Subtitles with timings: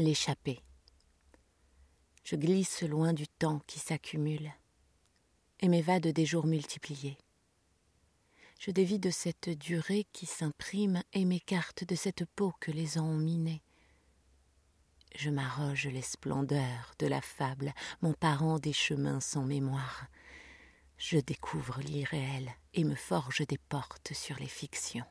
[0.00, 0.62] L'échappée.
[2.22, 4.52] Je glisse loin du temps qui s'accumule
[5.58, 7.18] et m'évade des jours multipliés.
[8.60, 13.06] Je dévie de cette durée qui s'imprime et m'écarte de cette peau que les ans
[13.06, 13.60] ont minée.
[15.16, 20.06] Je m'arroge les splendeurs de la fable, m'emparant des chemins sans mémoire.
[20.96, 25.06] Je découvre l'irréel et me forge des portes sur les fictions.